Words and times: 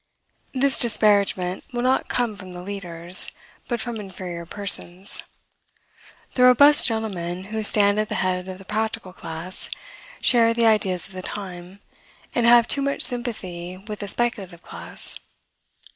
This 0.51 0.79
disparagement 0.79 1.63
will 1.71 1.83
not 1.83 2.07
come 2.07 2.35
from 2.35 2.53
the 2.53 2.63
leaders, 2.63 3.29
but 3.67 3.79
from 3.79 3.97
inferior 3.99 4.47
persons. 4.47 5.21
The 6.33 6.41
robust 6.41 6.87
gentlemen 6.87 7.43
who 7.53 7.61
stand 7.61 7.99
at 7.99 8.09
the 8.09 8.15
head 8.15 8.47
of 8.49 8.57
the 8.57 8.65
practical 8.65 9.13
class, 9.13 9.69
share 10.19 10.55
the 10.55 10.65
ideas 10.65 11.05
of 11.05 11.13
the 11.13 11.21
time, 11.21 11.81
and 12.33 12.47
have 12.47 12.67
too 12.67 12.81
much 12.81 13.03
sympathy 13.03 13.77
with 13.77 13.99
the 13.99 14.07
speculative 14.07 14.63
class. 14.63 15.19